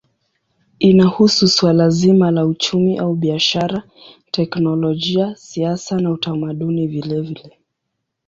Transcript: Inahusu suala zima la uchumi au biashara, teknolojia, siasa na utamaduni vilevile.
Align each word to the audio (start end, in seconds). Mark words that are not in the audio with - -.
Inahusu 0.79 1.47
suala 1.47 1.89
zima 1.89 2.31
la 2.31 2.45
uchumi 2.45 2.97
au 2.99 3.15
biashara, 3.15 3.83
teknolojia, 4.31 5.35
siasa 5.35 5.99
na 5.99 6.11
utamaduni 6.11 6.87
vilevile. 6.87 7.59